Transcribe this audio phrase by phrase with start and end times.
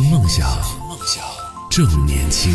[0.00, 0.46] 听梦想，
[1.68, 2.54] 正年轻。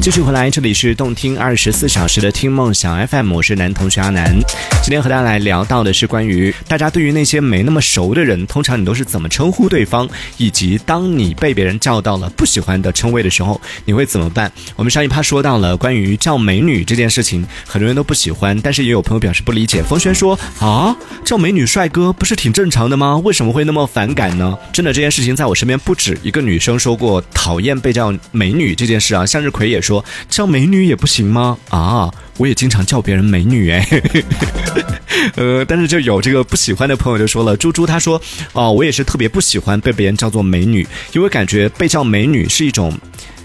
[0.00, 4.34] 继续回来，这里是动听二十四小时的听梦想 FM，我是男同学阿南。
[4.82, 14.50] 今天和大家来聊到的是关于大家对于那些没那么熟的人，通常你都是怎么称呼对方，以及当你被别人叫到了不喜欢的称谓的时候，你会怎么办？
[14.74, 19.82] 我们上一趴说到了关于叫美女这件事情，很多人都不喜欢，但是也有朋友表示不理解。
[19.82, 20.96] 风轩说啊，
[21.26, 23.18] 叫美女帅哥不是挺正常的吗？
[23.18, 24.56] 为什么会那么反感呢？
[24.72, 29.26] 真的，这件事情在我身边不止一个女生说过讨厌被叫美女这件事啊。
[29.26, 29.89] 向日葵也说。
[29.90, 31.58] 说叫美女也不行吗？
[31.68, 33.84] 啊，我也经常叫别人美女哎，
[35.34, 38.20] 呃，但是就有这个不喜欢的朋友就说了，猪猪他说，
[38.52, 42.96] 哦，我也是特别不喜欢被别人叫做美女，因为感觉被叫美女是一种。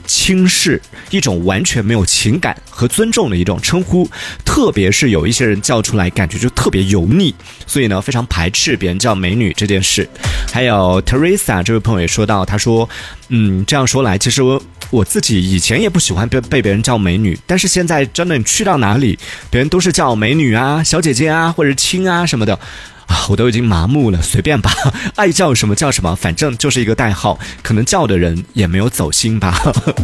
[0.05, 4.09] 轻视一种完全没有情感和尊重的一种称呼，
[4.44, 7.34] 特别是有一些人叫出来，感觉就特别油腻，
[7.66, 10.08] 所以呢，非常排斥别人叫美女这件事。
[10.52, 12.88] 还有 Teresa 这位朋友也说到，他说，
[13.30, 19.18] 嗯，这样说来，其实我我自己以前也不喜欢被被别人叫美女，但是现在真的你去到哪里，
[19.49, 22.60] 别人都是叫美女啊、小姐姐啊或者亲啊什么的。
[23.08, 24.72] 啊， 我都已经麻木了，随便吧，
[25.16, 29.60] 爱叫什么叫什么，反正就是一个代号，可能叫的人也没有走心吧。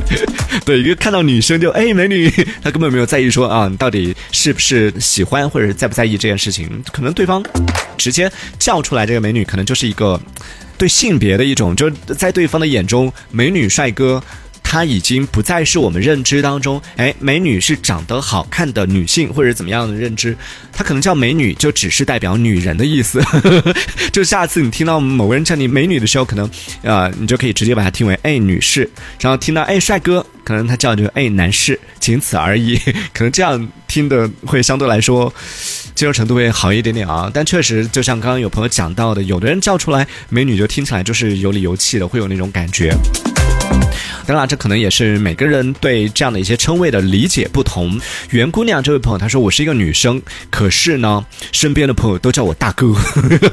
[0.66, 2.30] 对，一个看到女生就哎美女，
[2.62, 7.44] 他根本没有在意说啊，你到底是不是喜欢或者在不在意这件事情，可能对方
[7.98, 10.20] 直接叫出来这个美女，可能就是一个
[10.78, 14.22] 对性别的一种，就在对方的眼中，美女帅哥。
[14.72, 20.33] 她已经不再是我们认知当中，哎，美女是长得好看的女性或者怎么样的认知，
[20.72, 23.22] 她可能叫美女就只是代表女人的意思。
[24.14, 26.49] 就下次你听到某个人叫你美女的时候，可能
[26.86, 32.80] 啊，你就可以直接把它听为哎女士，然后听到哎帅哥，可能他叫就哎男士，仅此而已。
[33.11, 35.33] 可能这样听的会相对来说
[35.94, 37.30] 接受程度会好一点点啊。
[37.33, 42.95] 但确实，就像刚刚有朋友讲到的，有的人叫出来美女就听起来就是有理有气的，会有那种感觉。
[44.32, 48.00] 当然，这可能也是每个人对这样的一些称谓的理解不同。
[48.30, 52.94] 袁姑娘这位朋友，她说我是一个女生，可是呢，身边的朋友都叫我大哥。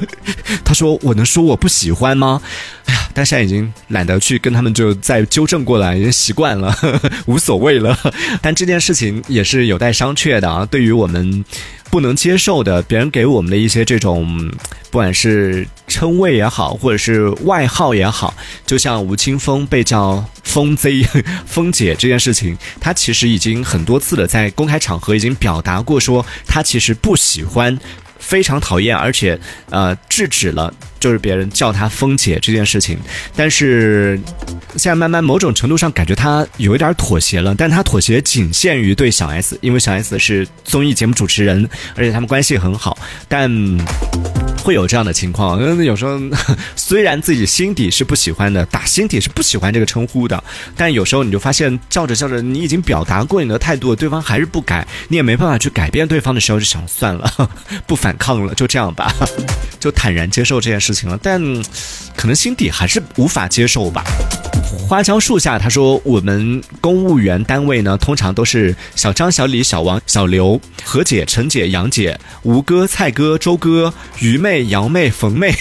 [0.63, 2.41] 她说我能说我不喜欢吗？
[2.85, 6.73] 哎呀，但现在已经懒得去跟他们就再纠正过来，已经习惯了，
[7.27, 7.97] 无所谓了。
[8.41, 10.65] 但这件事情也是有待商榷的啊。
[10.65, 11.43] 对于我们。
[11.91, 14.51] 不能接受的，别人给我们的一些这种，
[14.91, 18.33] 不管是称谓也好，或者是外号也好，
[18.65, 21.03] 就像吴青峰被叫“峰 Z”、
[21.47, 27.77] “峰姐”这件事情，他其实已经很多次的在公开场合已经表达过，说他其实不喜欢。
[28.29, 29.39] 非常讨厌，而且
[29.71, 32.95] 呃制止了，就是别人叫她风姐这件事情。
[33.35, 34.19] 但是
[34.75, 42.95] 现在慢慢某种程度上感觉她有一点妥协了，但她妥协仅限于对小 S，因为小 S 是综艺节目主持人，而且他们关系很好，
[43.27, 43.49] 但。
[44.69, 46.19] 会有这样的情况，嗯，有时候
[46.77, 50.43] 虽然自己心底是不喜欢的，打心底是不喜欢这个称呼的，
[50.77, 57.49] 但有时候你就发现叫着叫着，你已经表达过你的态度，对方还是不改，你也没办法去改变对方的时候，就想算了，
[57.87, 59.11] 不反抗了，就这样吧，
[59.79, 61.19] 就坦然接受这件事情了。
[61.19, 61.41] 但
[62.15, 64.03] 可能心底还是无法接受吧。
[64.77, 75.53] 花椒树下，他说我们公务员单位呢，通常都是小张、小李、小王、小刘、何姐、陈姐、杨姐、吴哥、蔡哥、周哥、于妹、姚妹、冯妹，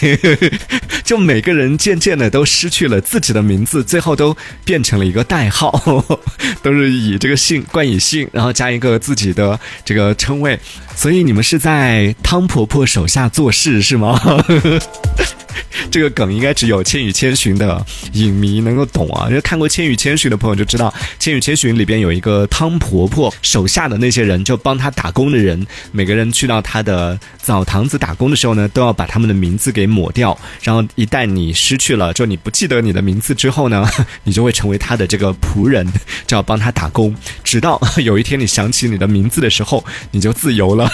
[1.05, 5.73] 就每个人渐渐的都失去了自己的名字，最后都变成了一个代号，
[6.63, 10.59] 都是以这个姓冠以姓，然后加一个自己的这个称谓。
[10.95, 14.21] 所以你们是在汤婆婆手下做事是吗？
[15.91, 19.27] 这个梗应该只有《千与千寻》的影迷能够懂啊！
[19.29, 30.39] 因为看过《千与千寻》的朋友就知道，《千与千寻》里边有一个汤婆婆手下的那些人，就帮她打工的人，每个人去到她的澡堂子打工的时候呢，都要把他们的名字给抹掉。
[30.63, 33.89] 然后一旦你失去了，就你不记得你的名字之后呢，
[34.25, 35.87] 你就会成为他的这个仆人，
[36.27, 40.91] 就要帮他打工，直到 有一天你想起你的名字的时候，你就自由了。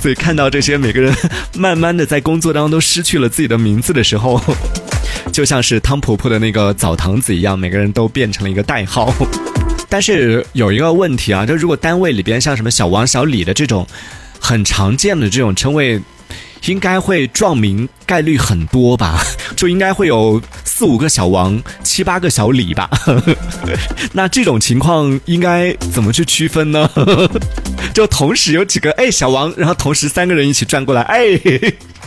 [0.00, 1.14] 所以看到这些每个人
[1.54, 4.38] 慢慢的在工作当中都失去了自己的名字的时候，
[5.32, 9.10] 就像是汤婆婆的那个澡堂子一样，每个人都变成了一个代号。
[9.88, 13.86] 但是有一个问题啊，就如果单位里边像什么小王、小李的这种
[14.38, 15.98] 很常见的这种称谓。
[16.66, 19.18] 应该会撞名概率很多吧，
[19.56, 22.86] 就应该会有四五个小王，七八个小李吧。
[24.12, 26.86] 那这种情况应该怎么去区分呢？
[27.94, 31.18] 就同时有几个哎小王，然后同时三个人一起转过来，哎，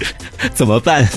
[0.53, 1.07] 怎么办？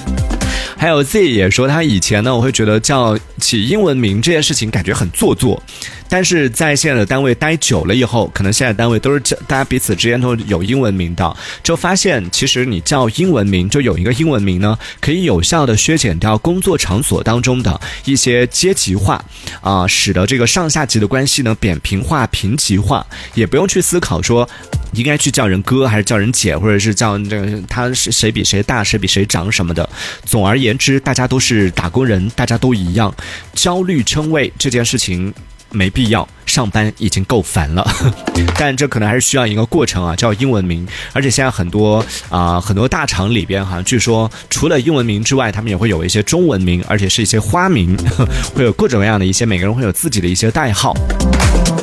[0.79, 5.63] 还有 Z 也说，他以前呢，我会觉得叫起英文名这件事情感觉很做作，
[6.09, 19.25] 但是在现在的单位待久了以后，可能现在单位都是叫大家彼此之间都有英文名的，就发现其实你叫英文名，就有一个英文名呢，可以有效的削减掉工作场所当中的一些阶级化，
[19.61, 24.49] 啊，使得这个上下级的关系呢扁平化、平级化，也不用去思考说
[24.93, 29.89] 应该去叫人哥还是叫人姐，或者是叫这个他是谁比谁大，谁比谁长什么的。
[30.25, 33.13] 总而言之，大家都是打工人，大家都一样，
[33.55, 35.35] 焦虑称谓这件事情。
[35.77, 37.87] 没必要，上班已经够烦了，
[38.59, 40.87] 但这可能还是需要一个过程啊，叫英文名。
[41.13, 47.97] 而且现在很多啊，很多大厂里边哈，据说除了英文名之外，他们也会有一些中文名，而且是一些花名，
[48.57, 50.95] 会有各种各样的一些，每个人会有自己的一些代号。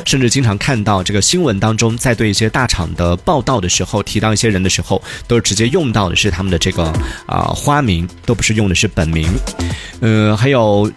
[0.04, 6.92] 甚至经常看到这个新闻当中，在对一些大厂的报道的时候，提到一些人的时候，都是直接用到的是他们的这个
[7.26, 9.26] 啊花名，都不是用的是本名。
[10.00, 10.90] 嗯，还有。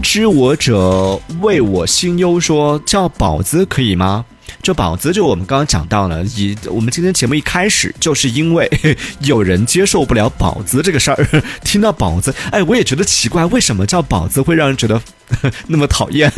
[0.00, 4.24] 知我者谓我心忧，说叫宝子可以吗？
[4.62, 8.68] 这宝子就我们刚刚讲到了，以我们今天节目一开始就是因为
[9.22, 11.26] 有人接受不了宝子这个事儿，
[11.62, 15.00] 听到宝子，哎，我也觉得奇怪，为什么叫宝子会让人觉得？
[15.68, 16.30] 那么讨厌，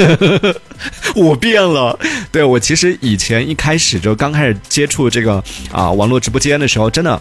[1.15, 1.99] 我变了。
[2.31, 7.21] 对我其实以前一开始就刚开始接触这个啊网络直播间的时候，真的，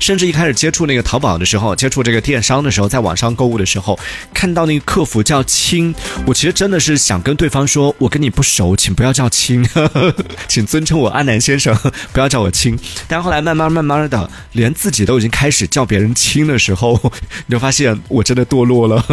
[0.00, 3.98] 甚至一开始接触那个淘宝的时候，接触这个电商的时候，在网上购物的时候，
[4.32, 5.94] 看到那个客服叫亲，
[6.26, 10.14] 我其实真的是想跟对方说，我跟你不熟，请不要叫亲，呵 呵
[10.48, 11.76] 请尊称我阿南先生，
[12.12, 12.78] 不要叫我亲。
[13.08, 16.98] 但后来慢慢慢慢的，连自己都已经开始叫别人亲的时候，
[17.46, 19.04] 你就发现我真的堕落了。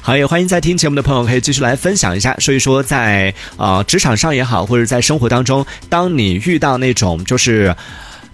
[0.00, 1.39] 好，也欢迎在听节目的朋友可以。
[1.40, 7.74] 继续来分享一下，所以说在啊职场上也好，或者在生活当中，当你遇到那种就是。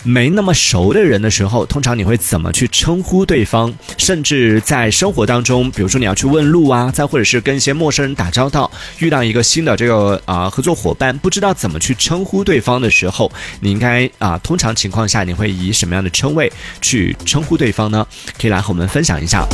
[0.03, 3.73] 没那么熟的人的时候，通常你会怎么去称呼对方？
[3.99, 18.07] 甚至在生活当中，比如说你要去问路啊，再或者是跟一些陌生人打交道，遇到一个新的这个啊合作伙伴，不知道怎么去称呼对方的时候，你应该啊通常情况下你会以什么样的称谓去称呼对方呢？
[18.41, 19.45] 可以来和我们分享一下。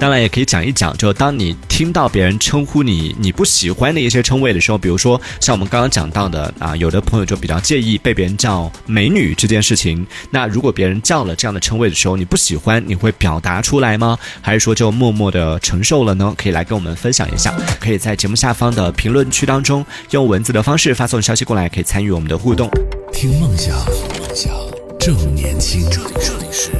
[0.00, 9.91] 当然也可以讲一讲，就当你听到别人称呼你你不喜欢的一些称谓的时候，比如说像我们刚刚讲到的啊，有的朋友就比较介意被别人叫美女这件事情。
[10.30, 14.18] 那如果别人叫了这样的称谓的时候，你不喜欢，你会表达出来吗？
[14.40, 16.34] 还是说就默默的承受了呢？
[16.36, 22.70] 可以来跟我们分享一下，可以在节目下方的评论区当中用文字的方式发送消息过来，可以参与我们的互动。
[23.12, 23.76] 听梦想，
[24.18, 24.52] 梦想
[24.98, 25.88] 正年轻。
[25.90, 26.70] 这里是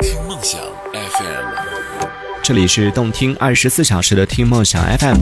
[0.00, 0.60] 听梦想
[0.92, 1.71] FM。
[2.44, 5.16] 这里是动听二十四小时的听梦想 FM，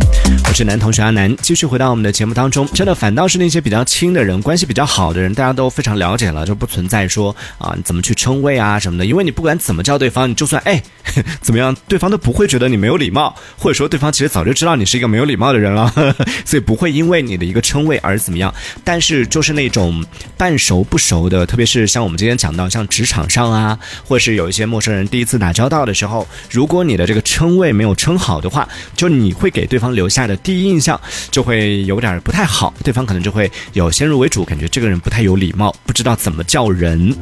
[0.49, 2.67] 我是男同学阿南，继续回到我们的节目当中。
[2.69, 9.05] 真的反倒是那些比较亲的人，关系比较好的人，大家都非常了解了，就不存在说啊怎么去称谓啊什么的。
[9.05, 10.82] 因为你不管怎么叫对方，你就算哎
[11.43, 18.52] 怎么样，对方都不会觉得你没有礼貌，或者说对方其实早就知道你是一个没有礼貌的人了，呵 呵所以不会因为你的一个称谓而怎么样。
[18.82, 20.02] 但是就是那种
[20.38, 30.99] 半熟不熟的，特别是像我们今天讲到像职场上啊，或是有一些陌生人第一次打交道的时候，如果你的这个称谓没有称好的话，就你会给对方留下的第一印象
[31.29, 37.12] 就会有点不太好，对方可能就会有先入为主，感觉这个人不太有礼貌，不知道怎么叫人。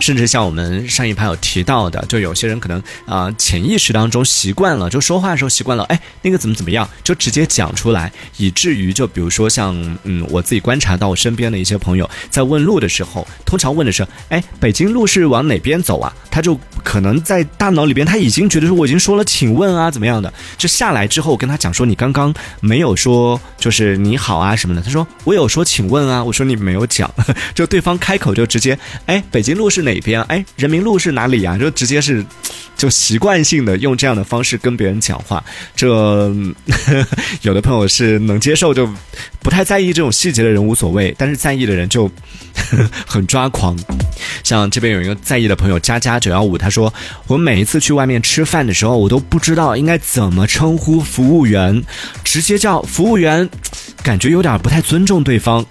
[0.00, 16.14] 甚至像我们上一盘有提到的，就有些人可能啊潜意识当中习惯了，就说话的时候习惯了，哎，那个怎么怎么样，就直接讲出来，以至于就比如说像嗯我自己观察到我身边的一些朋友在问路的时候，通常问的是，哎，北京路是往哪边走啊？
[16.30, 20.32] 他就可能在大脑里边他已经觉得说我已经说了，请问啊怎么样的？
[20.56, 27.10] 就下来之后跟他讲说你刚刚没有说就是你好啊什么的，他说我有说请问啊，我说你没有讲，
[27.54, 29.85] 就对方开口就直接，哎，北京路是。
[29.86, 30.20] 哪边？
[30.24, 31.56] 哎，人民路是哪里呀？
[31.56, 32.22] 就直接是，
[32.76, 35.42] 就习惯性的用这样的方式跟别人讲话。
[35.74, 36.30] 这
[37.40, 38.86] 有的朋友是能接受，就
[39.40, 42.10] 不太在意这种细节的人无所谓，但是在意的人就
[43.06, 43.78] 很抓狂。
[44.42, 46.92] 像这边有一个在意的朋友，佳佳九幺五，他说
[47.28, 51.82] ：“我每一次去外面吃饭的时候，我都不知道应该怎么称呼服务员，
[52.24, 53.48] 直接叫服务员，
[54.02, 55.64] 感觉有点不太尊重对方。”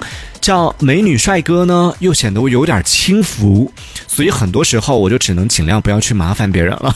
[0.46, 3.72] 叫美女帅哥呢，又显得我有点轻浮，
[4.08, 6.96] 所以很多时候我就只能尽量不要去麻烦别人了。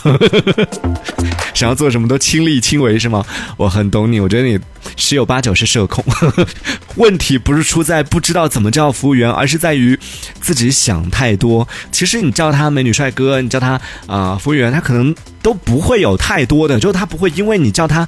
[1.56, 3.26] 想要做什么都亲力亲为是吗？
[3.58, 4.60] 我很懂你，我觉得你
[4.96, 6.06] 十有八九是社恐。
[6.98, 10.00] 问题不是出在不知道怎么叫服务员，而是在于
[10.40, 11.68] 自己想太多。
[11.92, 18.08] 其实你叫他美女帅哥，你叫他啊服务员，他可能都不会有太多的，就他不会因为你叫他。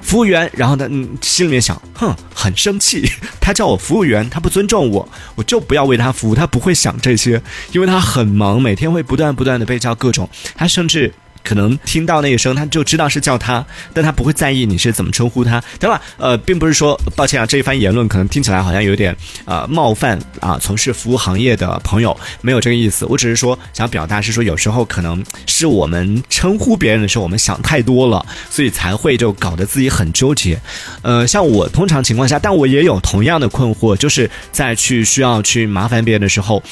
[0.00, 3.08] 服务员，然后他，嗯，心里面想，哼，很生气，
[3.40, 6.34] 他叫我服务员，他不尊重我，我就不要为他服务。
[6.34, 7.40] 他不会想这些，
[7.72, 16.00] 因为他很忙，每天会不断不断的被叫各种，他甚至可能听到那一声，他就知道是叫他，但他不会在意你是怎么称呼他，对吧？
[16.16, 30.60] 呃，并不是说，抱歉啊，这一番言论可能听起来好像有点呃冒犯啊，从事服务行业的朋友没有这个意思，我只是说想表达是说，有时候可能是我们称呼别人的时候，我们想太多了，所以才会就搞得自己很纠结。
[31.02, 36.62] 呃，像我通常情况下，但我也有同样的困惑，就是在去需要去麻烦别人的时候。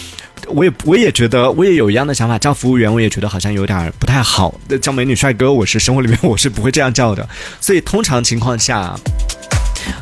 [0.49, 4.54] 我也我也觉得我也有一样的想法，叫服务员我也觉得好像有点不太好。
[4.80, 7.28] 叫美女帅哥，我是生活里面我是不会这样叫的。
[7.61, 8.95] 所以通常情况下，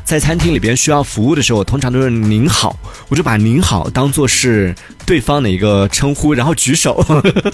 [0.07, 4.75] 在餐厅里边需要服务的时候，我通常都是您好，我就把您好当做是。
[5.07, 7.01] 对方的一个称呼，然后举手，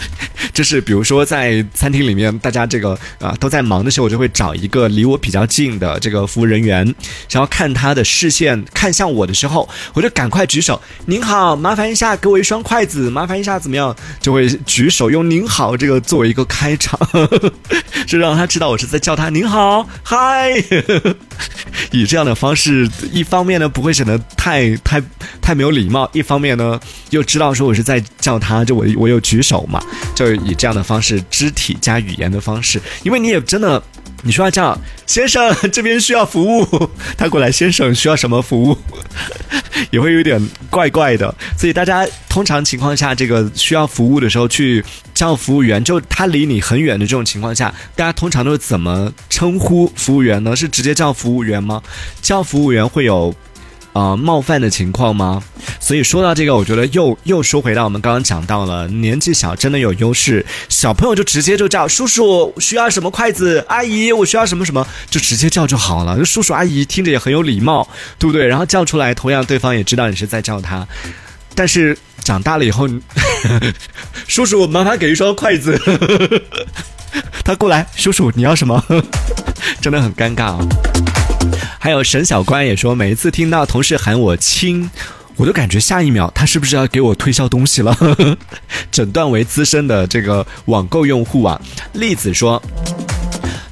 [0.54, 6.82] 就是比如说在餐厅里面，大家这个啊都在忙的时候，我就会找一个离我比较近的这个服务人员，
[7.30, 16.98] 然后看他的视线看向我的时候，我就赶快举手，您好，麻烦一下给我一双筷子，麻烦一下怎么样，就会举手用您好这个作为一个开场，
[18.08, 20.52] 就让他知道我是在叫他您好，嗨，
[21.92, 25.00] 以这样的方式，一方面呢不会显得太太
[25.40, 26.80] 太没有礼貌，一方面呢
[27.10, 27.54] 又知道。
[27.54, 29.80] 说我是在叫他，就我我有举手嘛，
[30.12, 33.80] 就以这样的方式，肢体加语言的方式，因为你也真的，
[34.22, 38.78] 你说要叫先生这边需要服务，他过来先生需要什么服务，
[39.90, 41.34] 也会有点怪怪的。
[41.58, 50.54] 所以大家通常情况下，这个需要服务的时候去叫服务员，就他离你很远的这种情况下，大家通常都是怎么称呼服务员呢？
[50.54, 51.82] 是直接叫服务员吗？
[52.20, 53.34] 叫服务员会有？
[53.94, 55.42] 呃，冒犯的情况吗？
[55.84, 60.46] 所以说到这个，我觉得又又说回到我们刚刚讲到了，年纪小真的有优势。
[60.68, 63.64] 小朋友就直接就叫叔叔，需要什么筷子？
[63.68, 66.24] 阿姨，我需要什么什么，就直接叫就好了。
[66.24, 68.46] 叔叔阿姨听着也很有礼貌，对不对？
[68.46, 70.86] 然后叫出来，同样对方也知道你是在叫他。
[71.56, 72.88] 但是长大了以后，
[74.28, 75.76] 叔叔麻烦给一双筷子。
[77.44, 78.82] 他过来，叔叔你要什么？
[79.82, 80.60] 真的很尴尬啊。
[81.80, 84.88] 还有沈小关也说，每一次听到同事喊我亲，
[85.36, 87.96] 我都感觉下一秒他是不是要给我推销东西了？
[88.92, 91.60] 诊断为资深的这个网购用户啊。
[91.94, 92.62] 栗子说，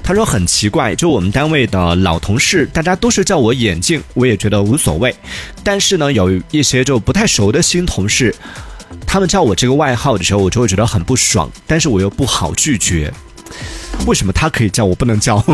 [0.03, 5.15] 他说很奇怪，就我们单位的老同事，大家都是叫我眼镜，我也觉得无所谓。
[5.63, 8.35] 但是呢，有一些就不太熟的新同事，
[9.05, 13.13] 他们叫我这个外号的时候，我就会觉得很不爽，但是我又不好拒绝。
[14.07, 15.43] 为什么他可以叫我不能叫？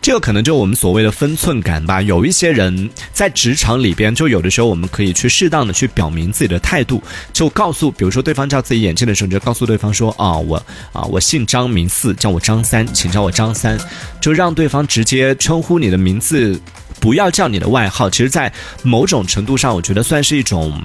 [0.00, 2.00] 这个可能就我们所谓的分寸感吧。
[2.00, 7.02] 有一些人在职场里边，就有的时候我们可以去适当的去表明自己的态度，
[7.34, 10.56] 就告诉，比如说对方叫自己眼镜的时候，你就告诉对方说啊，我
[10.94, 13.78] 啊，我姓张名四，叫我张三，请叫我张三，
[14.22, 16.58] 就让对方直接称呼你的名字，
[16.98, 18.08] 不要叫你的外号。
[18.08, 18.50] 其实，在
[18.82, 20.80] 某种程度上，我觉得算是一种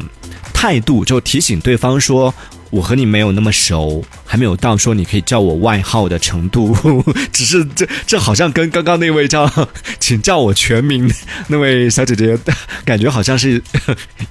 [0.53, 2.33] 态度，就提醒对方说。
[2.73, 6.75] 我和你没有那么熟，还没有到说你可以叫我外号的程度，
[7.31, 9.47] 只是这这好像跟刚刚那位叫
[10.01, 11.07] 请叫我全名
[11.49, 12.35] 那位小姐姐
[12.83, 13.61] 感觉好像是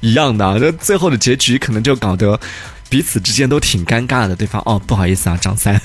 [0.00, 2.38] 一样的，这最后的结局可能就搞得
[2.88, 4.34] 彼此之间都挺尴尬的。
[4.34, 5.80] 对方哦，不好意思啊，张三，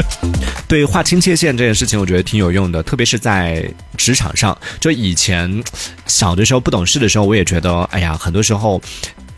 [0.66, 4.56] 对划清界限这件事情，我觉得挺有用的，特别是在职场上。
[4.80, 5.62] 就以前
[6.06, 8.80] 小的时候不懂事的时候，我也觉得，哎呀，很多时候。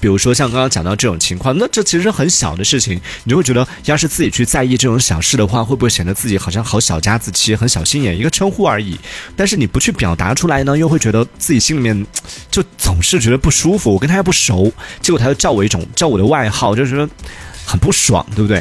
[0.03, 8.19] 比如说像刚刚讲到这种情况，那这其实很小的事情，你就会觉得，要是自己去在意这种小事的话，会不会显得自己好像好小家子气、很小心眼？
[8.19, 8.99] 一个称呼而已，
[9.37, 12.05] 但是你不去表达出来呢，又会觉得自己心里面
[12.51, 13.93] 就总是觉得不舒服。
[13.93, 17.09] 我跟他又不熟，结果他又叫我一种叫我的外号，就是
[17.65, 18.61] 很不爽，对不对？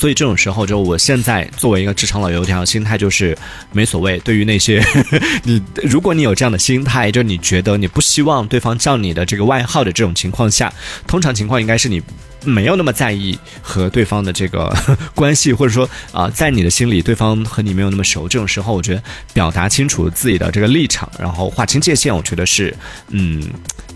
[0.00, 3.36] 所以这种时候，就我现在作为一个职场老油条，心态就是
[3.70, 4.18] 没所谓。
[4.20, 4.82] 对于那些
[5.44, 10.72] 你，如果你有这样的心态，就你觉得你不希望对方叫你的这个外号的这种情况下，
[11.06, 12.00] 通常情况应该是你
[12.46, 14.74] 没有那么在意和对方的这个
[15.14, 18.26] 关系，或者说啊，在你的心里，对方和你没有那么熟。
[18.26, 19.02] 这种时候，我觉得
[19.34, 22.74] 表达清楚自己的这个立场，然后划清界限，我觉得是
[23.08, 23.46] 嗯。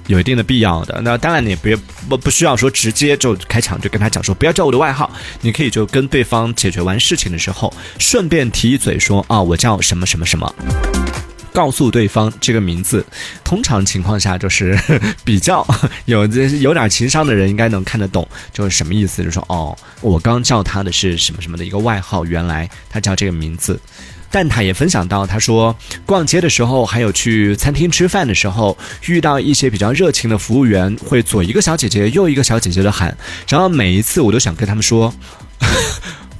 [0.06, 10.54] 有一定的必要的，那当然你别不不不需要说直接就开场就跟他讲说不要叫我的外号，你可以就跟对方解决完事情的时候，顺便提一嘴说啊我叫什么什么什么，
[11.52, 13.04] 告诉对方这个名字，
[13.42, 14.78] 通常情况下就是
[15.24, 15.66] 比较
[16.04, 16.26] 有
[16.60, 23.80] 有点情商的人应该能看得懂，就是什么意思，就是说哦我刚叫他的是什么什么的一个外号，原来他叫这个名字。
[24.34, 28.76] 蛋挞也分享到，他说逛街的时候，还有去餐厅吃饭的时候，
[29.06, 33.16] 遇到一些比较热情的服务员，会左一个小姐姐，右一个小姐姐的喊，
[33.48, 35.14] 然后每一次我都想跟他们说，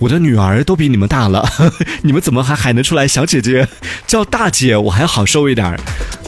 [0.01, 1.49] 我的女儿都比你们大了，
[2.03, 3.69] 你们怎么还喊得出来小姐姐？
[4.09, 5.79] 叫大姐我还好受一点儿，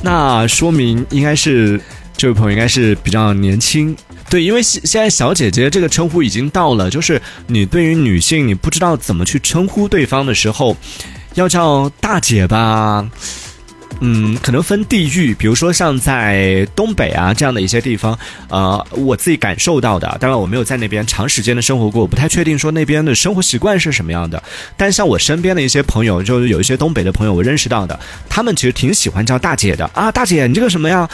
[0.04, 1.80] 那说明应该是
[2.16, 3.96] 这位朋友应该是比较年轻。
[4.30, 10.76] 对，因为现现在小姐姐这个称呼已经到了，就是你对于女性，你不知道怎么去称呼对方的时候，
[11.36, 13.08] 要叫大姐吧。
[14.00, 24.42] 嗯，可能分地域，比如说像在东北啊这样的一些地方，呃，我自己感受到的，当然我没有在那边长时间的生活过，我不太确定说那边的生活习惯是什么样的。
[24.76, 31.08] 但像我身边的一些朋友，就是有一些东北的朋友，我认识到的，他们其实挺喜欢叫大姐的啊，大姐，你这个什么呀？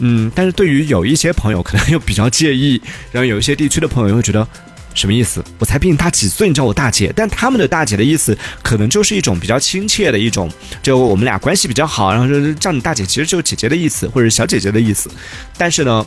[0.00, 4.46] 嗯，但是对于有一些朋友，可能又比较介意，然后有一些地区的朋友又觉得。
[4.94, 5.44] 什么意思？
[5.58, 7.12] 我才比你大几岁，你叫我大姐。
[7.14, 10.50] 但他们的大姐的意思，可能就是一种比较亲切的一种，
[10.82, 15.10] 就我们俩关系比较好，然后就叫你大姐，其实就是姐姐的意思，或者小姐姐的意思。
[15.58, 16.06] 但是呢。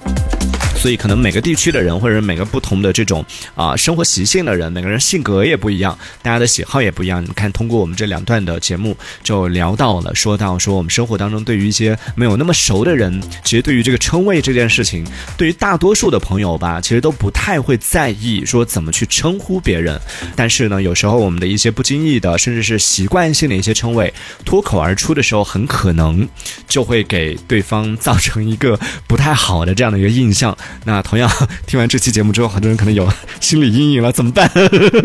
[0.87, 3.25] 所以，可能每个地区的人，或者每个不同的这种
[3.55, 7.21] 啊生活习性的人，每个人性格也不一样，大家的喜好也不一样。
[7.21, 15.05] 你看，通过我们这两段的节目，就聊到了，说到说我们生活当中对于一些没有那么熟的人，其实对于这个称谓这件事情，
[15.37, 19.99] 对于大多数的朋友吧，其实都不太会在意说怎么去称呼别人。
[20.37, 24.13] 但是呢，有时候我们的一些不经意的，甚至是习惯性的一些称谓
[24.45, 26.25] 脱口而出的时候，很可能
[26.65, 30.57] 就会给对方造成一个不太好的这样的一个印象。
[30.85, 31.29] 那同样，
[31.65, 34.49] 听完这期节目之后，很多人可能有心理阴影了，怎么办？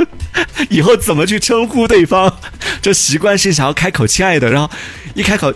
[0.71, 2.33] 以后怎么去称呼对方？
[2.81, 4.71] 就习惯性想要开口“亲爱的”，然后
[5.14, 5.52] 一开口，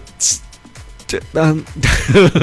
[1.06, 1.62] 这嗯，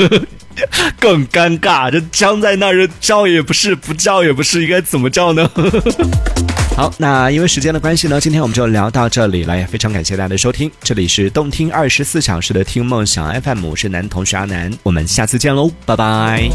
[1.00, 5.50] 更尴尬，这僵在那儿，叫也不是，不叫也不是，应该怎么叫呢？
[6.76, 10.72] 好，那因为时间的关系呢，今天我们就聊到这里了，也非常感谢大家的收听。
[10.82, 16.50] 这里是动听二十四小时的听梦想 FM，我是男同学阿南，我们下次见喽，拜拜。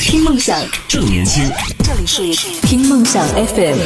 [0.00, 1.50] 听梦想，正年轻。
[1.84, 3.78] 这里是听梦想 FM，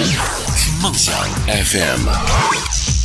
[0.57, 1.15] 听梦想
[1.47, 3.00] FM。